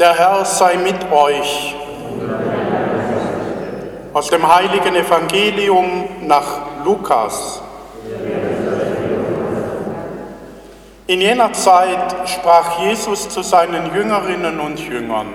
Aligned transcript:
Der 0.00 0.14
Herr 0.14 0.46
sei 0.46 0.78
mit 0.78 1.12
euch. 1.12 1.74
Aus 4.14 4.30
dem 4.30 4.48
heiligen 4.48 4.96
Evangelium 4.96 6.08
nach 6.22 6.60
Lukas. 6.86 7.60
In 11.06 11.20
jener 11.20 11.52
Zeit 11.52 12.14
sprach 12.24 12.78
Jesus 12.78 13.28
zu 13.28 13.42
seinen 13.42 13.94
Jüngerinnen 13.94 14.58
und 14.58 14.80
Jüngern, 14.80 15.26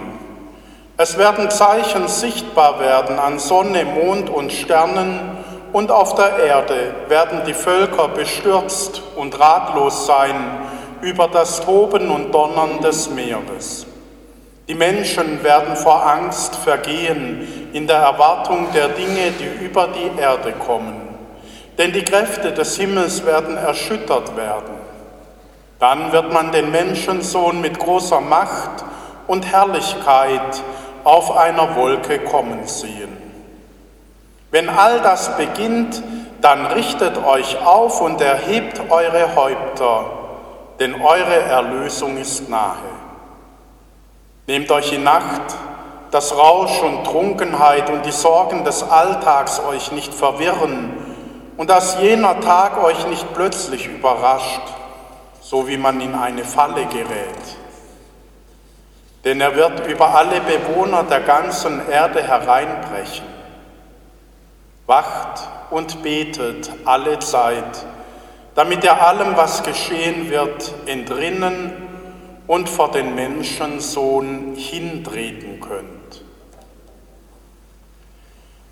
es 0.97 1.15
werden 1.15 1.51
Zeichen 1.51 2.07
sichtbar 2.07 2.79
werden 2.79 3.19
an 3.19 3.37
Sonne, 3.37 3.85
Mond 3.85 4.31
und 4.31 4.51
Sternen, 4.51 5.19
und 5.73 5.91
auf 5.91 6.15
der 6.15 6.39
Erde 6.43 6.95
werden 7.07 7.41
die 7.45 7.53
Völker 7.53 8.07
bestürzt 8.07 9.03
und 9.15 9.39
ratlos 9.39 10.07
sein 10.07 10.33
über 11.01 11.27
das 11.27 11.61
Toben 11.61 12.09
und 12.09 12.31
Donnern 12.31 12.81
des 12.81 13.11
Meeres. 13.11 13.85
Die 14.67 14.75
Menschen 14.75 15.43
werden 15.43 15.75
vor 15.75 16.05
Angst 16.05 16.55
vergehen 16.55 17.69
in 17.71 17.85
der 17.85 17.97
Erwartung 17.97 18.71
der 18.73 18.87
Dinge, 18.89 19.31
die 19.39 19.63
über 19.63 19.87
die 19.87 20.19
Erde 20.19 20.53
kommen. 20.53 21.01
Denn 21.77 21.91
die 21.91 22.03
Kräfte 22.03 22.51
des 22.51 22.75
Himmels 22.77 23.25
werden 23.25 23.57
erschüttert 23.57 24.35
werden. 24.35 24.73
Dann 25.79 26.11
wird 26.11 26.33
man 26.33 26.51
den 26.51 26.71
Menschensohn 26.71 27.61
mit 27.61 27.77
großer 27.77 28.21
Macht 28.21 28.83
und 29.27 29.45
Herrlichkeit 29.45 30.63
auf 31.03 31.35
einer 31.37 31.75
Wolke 31.75 32.19
kommen 32.19 32.65
sehen. 32.65 33.15
Wenn 34.49 34.69
all 34.69 35.01
das 35.01 35.35
beginnt, 35.37 36.01
dann 36.41 36.65
richtet 36.67 37.23
euch 37.23 37.63
auf 37.63 38.01
und 38.01 38.21
erhebt 38.21 38.81
eure 38.89 39.35
Häupter, 39.35 40.05
denn 40.79 41.01
eure 41.01 41.41
Erlösung 41.41 42.17
ist 42.17 42.49
nahe. 42.49 42.94
Nehmt 44.47 44.71
euch 44.71 44.93
in 44.93 45.03
Nacht, 45.03 45.55
dass 46.11 46.37
Rausch 46.37 46.81
und 46.83 47.03
Trunkenheit 47.03 47.89
und 47.89 48.05
die 48.05 48.11
Sorgen 48.11 48.63
des 48.63 48.83
Alltags 48.83 49.59
euch 49.59 49.91
nicht 49.91 50.13
verwirren 50.13 50.93
und 51.57 51.69
dass 51.69 51.99
jener 51.99 52.39
Tag 52.41 52.81
euch 52.83 53.07
nicht 53.07 53.33
plötzlich 53.33 53.87
überrascht, 53.87 54.61
so 55.41 55.67
wie 55.67 55.77
man 55.77 55.99
in 55.99 56.13
eine 56.13 56.43
Falle 56.43 56.85
gerät. 56.85 57.57
Denn 59.23 59.41
er 59.41 59.55
wird 59.55 59.87
über 59.87 60.13
alle 60.13 60.39
Bewohner 60.41 61.01
der 61.03 61.21
ganzen 61.21 61.89
Erde 61.89 62.21
hereinbrechen. 62.21 63.25
Wacht 64.85 65.41
und 65.71 66.03
betet 66.03 66.69
alle 66.85 67.17
Zeit, 67.17 67.83
damit 68.53 68.83
ihr 68.83 69.01
allem, 69.01 69.35
was 69.35 69.63
geschehen 69.63 70.29
wird, 70.29 70.71
entrinnen 70.85 71.84
und 72.47 72.69
vor 72.69 72.91
den 72.91 73.15
Menschensohn 73.15 74.53
hintreten 74.55 75.59
könnt. 75.59 76.23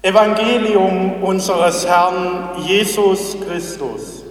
Evangelium 0.02 1.24
unseres 1.24 1.88
Herrn 1.88 2.50
Jesus 2.66 3.38
Christus. 3.48 4.24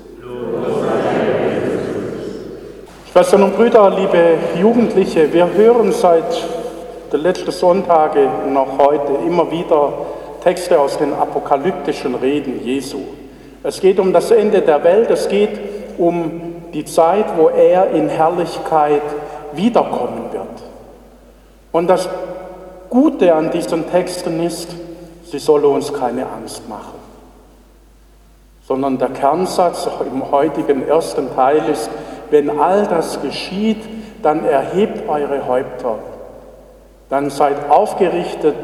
Schwestern 3.11 3.43
und 3.43 3.57
Brüder, 3.57 3.91
liebe 3.91 4.39
Jugendliche, 4.61 5.33
wir 5.33 5.53
hören 5.53 5.93
seit 5.93 6.25
den 7.13 7.21
letzten 7.21 7.51
Sonntagen 7.51 8.53
noch 8.55 8.79
heute 8.79 9.13
immer 9.27 9.51
wieder 9.51 9.93
Texte 10.43 10.79
aus 10.81 10.99
den 10.99 11.13
apokalyptischen 11.13 12.15
Reden 12.15 12.65
Jesu. 12.65 13.01
Es 13.63 13.81
geht 13.81 14.01
um 14.01 14.13
das 14.13 14.31
Ende 14.31 14.61
der 14.63 14.83
Welt, 14.83 15.11
es 15.11 15.29
geht 15.29 15.59
um 15.99 16.41
die 16.73 16.85
Zeit, 16.85 17.27
wo 17.37 17.49
er 17.49 17.91
in 17.91 18.09
Herrlichkeit 18.09 19.03
wiederkommen 19.57 20.33
wird. 20.33 20.63
Und 21.73 21.89
das 21.89 22.09
Gute 22.91 23.35
an 23.35 23.51
diesen 23.51 23.91
Texten 23.91 24.43
ist, 24.43 24.69
sie 25.25 25.39
solle 25.39 25.69
uns 25.69 25.93
keine 25.93 26.27
Angst 26.27 26.69
machen, 26.69 26.99
sondern 28.67 28.99
der 28.99 29.09
Kernsatz 29.09 29.89
im 30.13 30.31
heutigen 30.31 30.87
ersten 30.87 31.35
Teil 31.35 31.63
ist, 31.71 31.89
wenn 32.31 32.61
all 32.61 32.87
das 32.87 33.21
geschieht, 33.23 33.83
dann 34.23 34.45
erhebt 34.45 35.09
eure 35.09 35.47
Häupter, 35.47 35.99
dann 37.09 37.31
seid 37.31 37.71
aufgerichtet, 37.71 38.57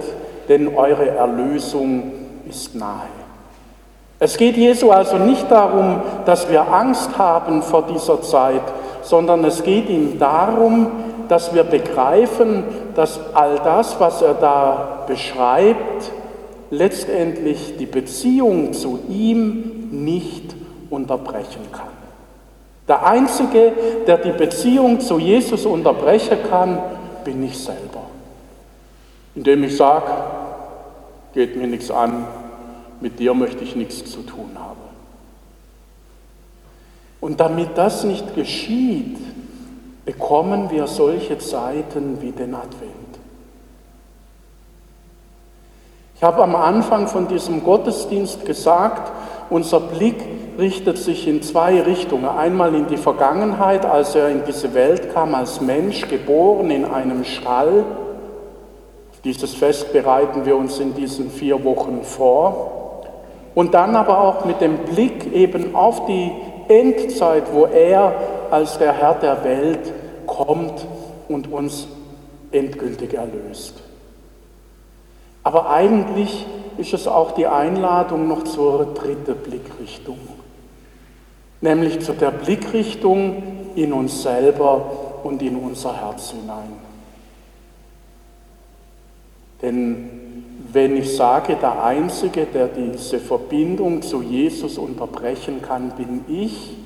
denn 0.49 0.77
eure 0.77 1.09
Erlösung 1.09 2.13
ist 2.49 2.75
nahe. 2.75 3.09
Es 4.21 4.37
geht 4.37 4.57
Jesu 4.57 4.91
also 4.91 5.17
nicht 5.17 5.51
darum, 5.51 6.03
dass 6.25 6.51
wir 6.51 6.73
Angst 6.73 7.17
haben 7.19 7.63
vor 7.63 7.83
dieser 7.83 8.21
Zeit, 8.21 8.63
sondern 9.09 9.43
es 9.45 9.63
geht 9.63 9.89
ihm 9.89 10.19
darum, 10.19 10.89
dass 11.29 11.55
wir 11.55 11.65
begreifen, 11.65 12.65
dass 12.95 13.19
all 13.35 13.59
das, 13.65 13.99
was 13.99 14.21
er 14.21 14.35
da 14.35 15.05
beschreibt, 15.07 16.11
letztendlich 16.71 17.77
die 17.79 17.87
Beziehung 17.87 18.75
zu 18.75 19.01
ihm 19.09 19.89
nicht 19.91 20.55
unterbrechen 20.91 21.63
kann. 21.73 21.89
Der 22.87 23.07
Einzige, 23.07 23.73
der 24.07 24.19
die 24.19 24.33
Beziehung 24.33 25.01
zu 25.01 25.19
Jesus 25.19 25.65
unterbrechen 25.65 26.39
kann, 26.51 26.79
bin 27.25 27.43
ich 27.45 27.59
selber. 27.59 28.05
Indem 29.35 29.65
ich 29.65 29.77
sage, 29.77 30.11
geht 31.33 31.57
mir 31.57 31.67
nichts 31.67 31.91
an, 31.91 32.27
mit 33.01 33.19
dir 33.19 33.33
möchte 33.33 33.65
ich 33.65 33.77
nichts 33.77 34.11
zu 34.11 34.23
tun 34.23 34.51
haben. 34.59 34.88
Und 37.21 37.41
damit 37.41 37.77
das 37.77 38.05
nicht 38.05 38.35
geschieht, 38.35 39.19
bekommen 40.05 40.71
wir 40.71 40.87
solche 40.87 41.39
Zeiten 41.39 42.21
wie 42.21 42.31
den 42.31 42.55
Advent. 42.55 42.95
Ich 46.15 46.23
habe 46.23 46.43
am 46.43 46.57
Anfang 46.57 47.07
von 47.07 47.29
diesem 47.29 47.63
Gottesdienst 47.63 48.45
gesagt, 48.45 49.13
unser 49.51 49.81
Blick 49.81 50.17
richtet 50.59 50.99
sich 50.99 51.29
in 51.29 51.43
zwei 51.43 51.81
Richtungen. 51.81 52.29
Einmal 52.29 52.75
in 52.75 52.89
die 52.89 52.97
Vergangenheit, 52.97 53.87
als 53.87 54.17
er 54.17 54.29
in 54.29 54.43
diese 54.45 54.75
Welt 54.75 55.15
kam 55.15 55.35
als 55.35 55.61
Mensch, 55.61 56.09
geboren 56.09 56.71
in 56.71 56.85
einem 56.85 57.23
Stall. 57.23 57.85
Dieses 59.25 59.55
Fest 59.55 59.93
bereiten 59.93 60.45
wir 60.45 60.57
uns 60.57 60.81
in 60.81 60.95
diesen 60.95 61.31
vier 61.31 61.65
Wochen 61.65 62.01
vor. 62.03 63.05
Und 63.55 63.75
dann 63.75 63.95
aber 63.95 64.21
auch 64.21 64.45
mit 64.45 64.61
dem 64.61 64.79
Blick 64.79 65.33
eben 65.33 65.75
auf 65.75 66.07
die 66.07 66.33
Endzeit, 66.69 67.45
wo 67.53 67.67
er 67.67 68.15
als 68.51 68.79
der 68.79 68.93
Herr 68.93 69.15
der 69.15 69.45
Welt 69.45 69.93
kommt 70.27 70.87
und 71.29 71.51
uns 71.51 71.89
endgültig 72.53 73.15
erlöst. 73.15 73.75
Aber 75.43 75.71
eigentlich 75.71 76.47
ist 76.77 76.93
es 76.95 77.07
auch 77.07 77.33
die 77.33 77.47
Einladung 77.47 78.29
noch 78.29 78.45
zur 78.45 78.95
dritten 78.95 79.37
Blickrichtung, 79.37 80.19
nämlich 81.61 82.01
zu 82.01 82.13
der 82.13 82.31
Blickrichtung 82.31 83.43
in 83.75 83.93
uns 83.93 84.23
selber 84.23 84.91
und 85.25 85.43
in 85.43 85.57
unser 85.57 86.01
Herz 86.01 86.31
hinein. 86.31 86.73
Denn 89.63 90.18
wenn 90.73 90.97
ich 90.97 91.17
sage, 91.17 91.57
der 91.57 91.83
Einzige, 91.83 92.45
der 92.45 92.69
diese 92.69 93.19
Verbindung 93.19 94.03
zu 94.03 94.23
Jesus 94.23 94.77
unterbrechen 94.77 95.63
kann, 95.63 95.93
bin 95.93 96.25
ich, 96.29 96.77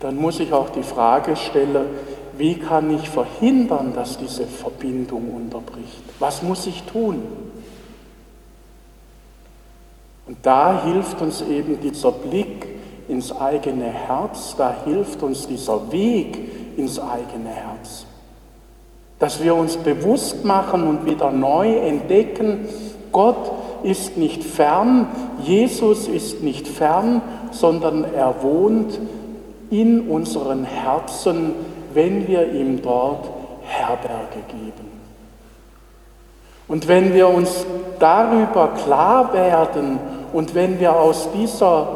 dann 0.00 0.16
muss 0.16 0.38
ich 0.38 0.52
auch 0.52 0.70
die 0.70 0.84
Frage 0.84 1.34
stellen, 1.34 1.86
wie 2.38 2.54
kann 2.54 2.94
ich 2.94 3.08
verhindern, 3.08 3.92
dass 3.94 4.18
diese 4.18 4.46
Verbindung 4.46 5.34
unterbricht? 5.34 6.02
Was 6.18 6.42
muss 6.42 6.66
ich 6.66 6.82
tun? 6.84 7.22
Und 10.26 10.38
da 10.42 10.84
hilft 10.84 11.20
uns 11.20 11.40
eben 11.42 11.80
dieser 11.80 12.12
Blick 12.12 12.66
ins 13.08 13.34
eigene 13.34 13.86
Herz, 13.86 14.54
da 14.56 14.74
hilft 14.84 15.22
uns 15.22 15.46
dieser 15.46 15.90
Weg 15.90 16.38
ins 16.76 16.98
eigene 16.98 17.50
Herz. 17.50 18.04
Dass 19.18 19.42
wir 19.42 19.54
uns 19.54 19.76
bewusst 19.76 20.44
machen 20.44 20.86
und 20.86 21.06
wieder 21.06 21.30
neu 21.30 21.76
entdecken, 21.76 22.68
Gott 23.16 23.50
ist 23.82 24.18
nicht 24.18 24.44
fern, 24.44 25.08
Jesus 25.42 26.06
ist 26.06 26.42
nicht 26.42 26.68
fern, 26.68 27.22
sondern 27.50 28.04
er 28.04 28.42
wohnt 28.42 29.00
in 29.70 30.10
unseren 30.10 30.64
Herzen, 30.64 31.54
wenn 31.94 32.28
wir 32.28 32.52
ihm 32.52 32.82
dort 32.82 33.30
Herberge 33.62 34.42
geben. 34.48 35.00
Und 36.68 36.88
wenn 36.88 37.14
wir 37.14 37.30
uns 37.30 37.64
darüber 37.98 38.68
klar 38.84 39.32
werden 39.32 39.98
und 40.34 40.54
wenn 40.54 40.78
wir 40.78 40.94
aus 40.94 41.30
dieser 41.32 41.88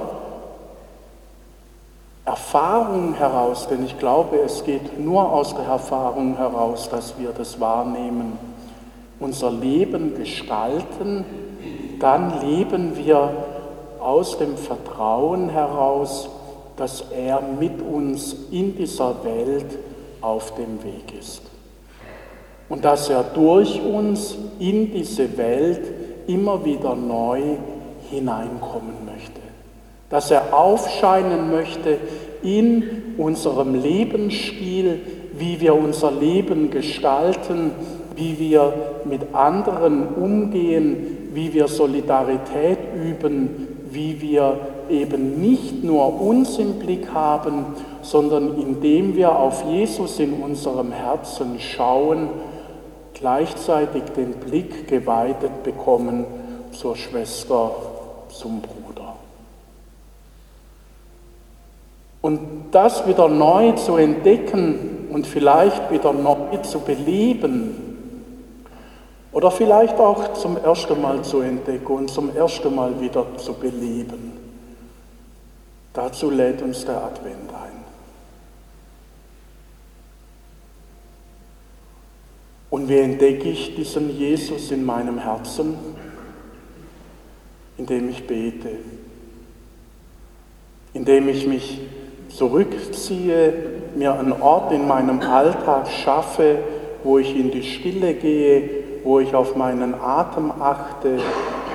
Erfahrung 2.25 3.13
heraus, 3.13 3.69
denn 3.69 3.85
ich 3.85 3.99
glaube, 3.99 4.39
es 4.39 4.65
geht 4.65 4.99
nur 4.99 5.31
aus 5.31 5.55
der 5.55 5.67
Erfahrung 5.67 6.39
heraus, 6.39 6.89
dass 6.89 7.19
wir 7.19 7.33
das 7.37 7.61
wahrnehmen, 7.61 8.39
unser 9.21 9.53
Leben 9.53 10.15
gestalten, 10.17 11.25
dann 12.01 12.41
leben 12.41 12.97
wir 12.97 13.31
aus 14.01 14.39
dem 14.39 14.57
Vertrauen 14.57 15.51
heraus, 15.51 16.29
dass 16.77 17.05
er 17.15 17.43
mit 17.43 17.83
uns 17.83 18.35
in 18.51 18.75
dieser 18.77 19.23
Welt 19.23 19.79
auf 20.23 20.55
dem 20.55 20.83
Weg 20.83 21.19
ist. 21.19 21.43
und 22.71 22.85
dass 22.85 23.11
er 23.11 23.25
durch 23.35 23.83
uns 23.83 24.39
in 24.61 24.93
diese 24.93 25.37
Welt 25.37 25.83
immer 26.29 26.65
wieder 26.65 26.95
neu 26.95 27.43
hineinkommen 28.09 29.05
möchte. 29.05 29.41
Dass 30.09 30.31
er 30.31 30.57
aufscheinen 30.57 31.51
möchte 31.51 31.99
in 32.43 33.15
unserem 33.19 33.75
Lebensstil, 33.75 35.01
wie 35.37 35.61
wir 35.61 35.75
unser 35.75 36.13
Leben 36.13 36.71
gestalten, 36.71 37.73
wie 38.17 38.39
wir 38.39 38.73
mit 39.05 39.35
anderen 39.35 40.09
umgehen, 40.15 41.29
wie 41.33 41.53
wir 41.53 41.69
Solidarität 41.69 42.79
üben, 42.95 43.69
wie 43.91 44.21
wir 44.21 44.59
eben 44.89 45.41
nicht 45.41 45.85
nur 45.85 46.21
uns 46.21 46.59
im 46.59 46.79
Blick 46.79 47.13
haben, 47.13 47.67
sondern 48.03 48.59
indem 48.59 49.15
wir 49.17 49.37
auf 49.37 49.65
Jesus 49.65 50.19
in 50.19 50.35
unserem 50.35 50.93
Herzen 50.93 51.59
schauen, 51.59 52.29
gleichzeitig 53.15 54.03
den 54.17 54.33
Blick 54.33 54.89
geweitet 54.89 55.63
bekommen 55.63 56.25
zur 56.73 56.97
Schwester, 56.97 57.73
zum 58.29 58.61
Bruder. 58.61 59.17
Und 62.23 62.41
das 62.71 63.07
wieder 63.07 63.29
neu 63.29 63.73
zu 63.73 63.97
entdecken 63.97 65.09
und 65.11 65.27
vielleicht 65.27 65.91
wieder 65.91 66.13
neu 66.13 66.57
zu 66.63 66.81
beleben, 66.81 67.90
oder 69.33 69.51
vielleicht 69.51 69.99
auch 69.99 70.35
zum 70.35 70.57
ersten 70.57 71.01
Mal 71.01 71.23
zu 71.23 71.41
entdecken 71.41 71.93
und 71.93 72.11
zum 72.11 72.35
ersten 72.35 72.75
Mal 72.75 73.01
wieder 73.01 73.27
zu 73.37 73.55
beleben. 73.55 74.33
Dazu 75.93 76.31
lädt 76.31 76.63
uns 76.63 76.85
der 76.85 77.03
Advent 77.03 77.51
ein. 77.53 77.81
Und 82.71 82.89
wie 82.89 82.99
entdecke 82.99 83.49
ich 83.49 83.75
diesen 83.75 84.17
Jesus 84.17 84.71
in 84.71 84.85
meinem 84.85 85.19
Herzen? 85.19 85.77
Indem 87.77 88.11
ich 88.11 88.27
bete, 88.27 88.71
indem 90.93 91.29
ich 91.29 91.47
mich 91.47 91.81
zurückziehe, 92.29 93.53
mir 93.97 94.15
einen 94.15 94.33
Ort 94.33 94.73
in 94.73 94.87
meinem 94.87 95.21
Alltag 95.21 95.89
schaffe, 95.89 96.59
wo 97.03 97.19
ich 97.19 97.35
in 97.35 97.51
die 97.51 97.63
Stille 97.63 98.15
gehe, 98.15 98.80
wo 99.05 99.21
ich 99.21 99.35
auf 99.35 99.57
meinen 99.57 99.95
Atem 99.95 100.53
achte, 100.61 101.19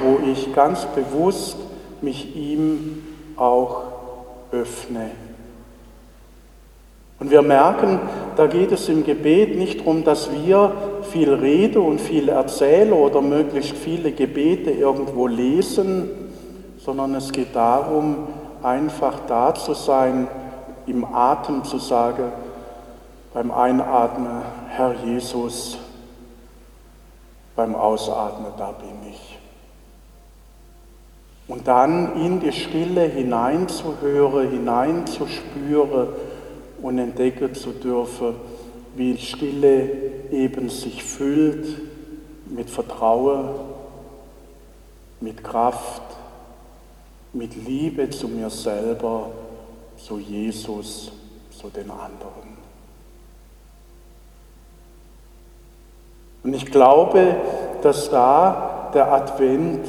wo 0.04 0.20
ich 0.30 0.54
ganz 0.54 0.86
bewusst 0.86 1.58
mich 2.02 2.36
ihm 2.36 3.04
auch 3.38 3.84
öffne. 4.52 5.12
Und 7.20 7.32
wir 7.32 7.42
merken, 7.42 8.00
da 8.36 8.48
geht 8.48 8.72
es 8.72 8.90
im 8.90 9.06
Gebet 9.06 9.58
nicht 9.58 9.80
darum, 9.80 10.04
dass 10.04 10.30
wir 10.32 10.72
viel 11.04 11.34
rede 11.34 11.80
und 11.80 12.02
viel 12.02 12.28
erzähle 12.28 12.94
oder 12.94 13.22
möglichst 13.22 13.78
viele 13.78 14.12
Gebete 14.12 14.72
irgendwo 14.72 15.28
lesen, 15.28 16.10
sondern 16.78 17.16
es 17.16 17.32
geht 17.32 17.56
darum, 17.56 18.28
einfach 18.62 19.20
da 19.28 19.54
zu 19.54 19.74
sein, 19.74 20.28
im 20.88 21.06
Atem 21.06 21.64
zu 21.64 21.78
sagen, 21.78 22.32
beim 23.34 23.52
Einatmen, 23.52 24.42
Herr 24.70 24.94
Jesus, 25.04 25.78
beim 27.56 27.76
Ausatmen, 27.76 28.52
da 28.58 28.72
bin 28.72 29.12
ich. 29.12 29.40
Und 31.48 31.68
dann 31.68 32.20
in 32.22 32.40
die 32.40 32.52
Stille 32.52 33.04
hineinzuhören, 33.04 34.50
hineinzuspüren 34.50 36.10
und 36.82 36.98
entdecken 36.98 37.54
zu 37.54 37.72
dürfen, 37.72 38.36
wie 38.96 39.14
die 39.14 39.26
Stille 39.26 39.90
eben 40.32 40.70
sich 40.70 41.04
füllt 41.04 41.82
mit 42.48 42.70
Vertrauen, 42.70 43.50
mit 45.20 45.44
Kraft, 45.44 46.02
mit 47.34 47.56
Liebe 47.56 48.10
zu 48.10 48.28
mir 48.28 48.50
selber, 48.50 49.30
zu 49.98 50.18
Jesus, 50.18 51.12
zu 51.52 51.70
den 51.70 51.92
anderen. 51.92 52.55
Und 56.46 56.54
ich 56.54 56.68
glaube, 56.68 57.36
dass 57.82 58.12
da 58.12 58.92
der 58.94 59.12
Advent 59.12 59.84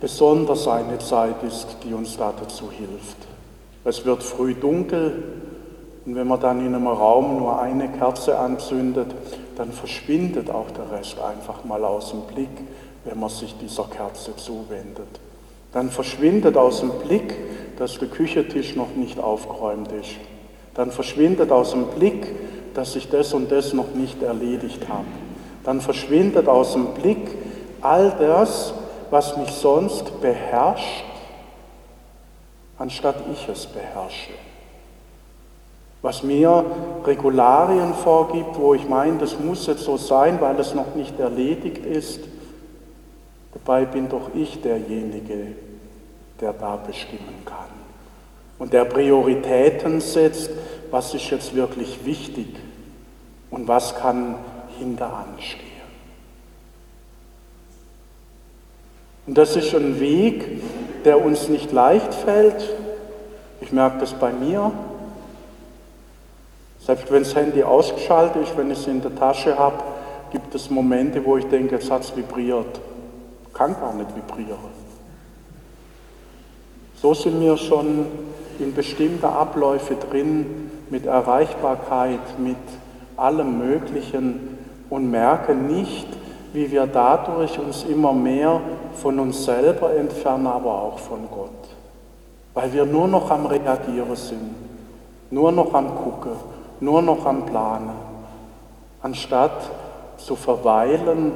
besonders 0.00 0.68
eine 0.68 0.98
Zeit 1.00 1.42
ist, 1.42 1.76
die 1.82 1.92
uns 1.92 2.16
da 2.16 2.32
dazu 2.38 2.70
hilft. 2.70 3.16
Es 3.84 4.04
wird 4.04 4.22
früh 4.22 4.54
dunkel 4.54 5.24
und 6.06 6.14
wenn 6.14 6.28
man 6.28 6.38
dann 6.38 6.64
in 6.64 6.72
einem 6.72 6.86
Raum 6.86 7.38
nur 7.38 7.60
eine 7.60 7.88
Kerze 7.88 8.38
anzündet, 8.38 9.08
dann 9.56 9.72
verschwindet 9.72 10.50
auch 10.50 10.70
der 10.70 10.96
Rest 10.96 11.16
einfach 11.20 11.64
mal 11.64 11.84
aus 11.84 12.10
dem 12.10 12.20
Blick, 12.32 12.48
wenn 13.04 13.18
man 13.18 13.28
sich 13.28 13.56
dieser 13.58 13.84
Kerze 13.84 14.36
zuwendet. 14.36 15.08
Dann 15.72 15.90
verschwindet 15.90 16.56
aus 16.56 16.78
dem 16.78 16.90
Blick, 16.90 17.34
dass 17.76 17.98
der 17.98 18.06
Küchentisch 18.06 18.76
noch 18.76 18.94
nicht 18.94 19.18
aufgeräumt 19.18 19.90
ist. 19.90 20.14
Dann 20.74 20.92
verschwindet 20.92 21.50
aus 21.50 21.72
dem 21.72 21.86
Blick, 21.86 22.28
dass 22.74 22.94
ich 22.94 23.08
das 23.08 23.34
und 23.34 23.50
das 23.50 23.72
noch 23.72 23.94
nicht 23.94 24.22
erledigt 24.22 24.88
habe. 24.88 25.06
Dann 25.68 25.82
verschwindet 25.82 26.48
aus 26.48 26.72
dem 26.72 26.94
Blick 26.94 27.28
all 27.82 28.10
das, 28.18 28.72
was 29.10 29.36
mich 29.36 29.50
sonst 29.50 30.18
beherrscht, 30.22 31.04
anstatt 32.78 33.16
ich 33.30 33.46
es 33.50 33.66
beherrsche. 33.66 34.32
Was 36.00 36.22
mir 36.22 36.64
Regularien 37.04 37.92
vorgibt, 37.92 38.58
wo 38.58 38.72
ich 38.72 38.88
meine, 38.88 39.18
das 39.18 39.38
muss 39.38 39.66
jetzt 39.66 39.82
so 39.82 39.98
sein, 39.98 40.40
weil 40.40 40.58
es 40.58 40.72
noch 40.72 40.94
nicht 40.94 41.20
erledigt 41.20 41.84
ist. 41.84 42.20
Dabei 43.52 43.84
bin 43.84 44.08
doch 44.08 44.30
ich 44.34 44.62
derjenige, 44.62 45.48
der 46.40 46.54
da 46.54 46.76
bestimmen 46.76 47.42
kann. 47.44 47.68
Und 48.58 48.72
der 48.72 48.86
Prioritäten 48.86 50.00
setzt, 50.00 50.48
was 50.90 51.12
ist 51.12 51.28
jetzt 51.28 51.54
wirklich 51.54 52.06
wichtig 52.06 52.56
und 53.50 53.68
was 53.68 53.96
kann 53.96 54.36
hinteran 54.78 55.26
stehen. 55.38 55.64
Und 59.26 59.36
das 59.36 59.56
ist 59.56 59.74
ein 59.74 60.00
Weg, 60.00 60.62
der 61.04 61.22
uns 61.22 61.48
nicht 61.48 61.70
leicht 61.72 62.14
fällt. 62.14 62.74
Ich 63.60 63.72
merke 63.72 63.98
das 63.98 64.14
bei 64.14 64.32
mir. 64.32 64.72
Selbst 66.80 67.10
wenn 67.10 67.22
das 67.22 67.34
Handy 67.34 67.62
ausgeschaltet 67.62 68.42
ist, 68.44 68.56
wenn 68.56 68.70
ich 68.70 68.78
es 68.78 68.86
in 68.86 69.02
der 69.02 69.14
Tasche 69.14 69.58
habe, 69.58 69.82
gibt 70.30 70.54
es 70.54 70.70
Momente, 70.70 71.24
wo 71.24 71.36
ich 71.36 71.46
denke, 71.46 71.74
jetzt 71.74 71.90
hat 71.90 72.02
es 72.02 72.16
vibriert. 72.16 72.80
Kann 73.52 73.74
gar 73.78 73.92
nicht 73.94 74.08
vibrieren. 74.16 74.88
So 77.00 77.14
sind 77.14 77.40
wir 77.40 77.56
schon 77.56 78.06
in 78.58 78.74
bestimmte 78.74 79.28
Abläufe 79.28 79.94
drin, 79.94 80.70
mit 80.90 81.06
Erreichbarkeit, 81.06 82.38
mit 82.38 82.56
allem 83.16 83.58
Möglichen 83.58 84.57
und 84.90 85.10
merken 85.10 85.66
nicht, 85.66 86.08
wie 86.52 86.70
wir 86.70 86.86
dadurch 86.86 87.58
uns 87.58 87.84
immer 87.84 88.12
mehr 88.12 88.60
von 88.94 89.18
uns 89.20 89.44
selber 89.44 89.94
entfernen, 89.94 90.46
aber 90.46 90.82
auch 90.82 90.98
von 90.98 91.28
Gott. 91.30 91.50
Weil 92.54 92.72
wir 92.72 92.84
nur 92.84 93.06
noch 93.06 93.30
am 93.30 93.46
Reagieren 93.46 94.16
sind, 94.16 94.54
nur 95.30 95.52
noch 95.52 95.74
am 95.74 95.94
Gucken, 95.94 96.32
nur 96.80 97.02
noch 97.02 97.24
am 97.26 97.44
Planen, 97.44 97.90
anstatt 99.02 99.70
zu 100.16 100.34
verweilen, 100.36 101.32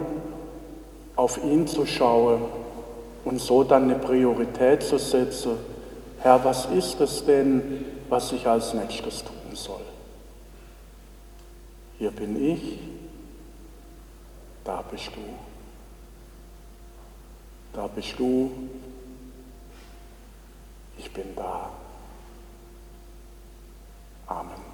auf 1.15 1.39
ihn 1.45 1.67
zu 1.67 1.85
schauen 1.87 2.41
und 3.25 3.41
so 3.41 3.63
dann 3.63 3.85
eine 3.85 3.97
Priorität 3.97 4.83
zu 4.83 4.99
setzen. 4.99 5.53
Herr, 6.21 6.43
was 6.45 6.67
ist 6.67 7.01
es 7.01 7.25
denn, 7.25 7.85
was 8.09 8.33
ich 8.33 8.47
als 8.47 8.75
nächstes 8.75 9.23
tun 9.25 9.55
soll? 9.55 9.81
Hier 11.99 12.11
bin 12.11 12.43
ich, 12.45 12.79
da 14.65 14.83
bist 14.83 15.11
du. 15.15 15.39
Da 17.73 17.87
bist 17.87 18.19
du. 18.19 18.51
Ich 20.99 21.13
bin 21.13 21.35
da. 21.35 21.71
Amen. 24.27 24.72